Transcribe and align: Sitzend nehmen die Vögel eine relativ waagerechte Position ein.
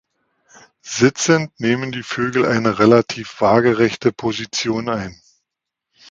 Sitzend 0.81 1.59
nehmen 1.59 1.91
die 1.91 2.01
Vögel 2.01 2.47
eine 2.47 2.79
relativ 2.79 3.39
waagerechte 3.39 4.11
Position 4.11 4.89
ein. 4.89 5.21